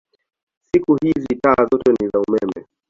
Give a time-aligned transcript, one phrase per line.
[0.71, 2.67] Siku hizi taa zote ni za umeme.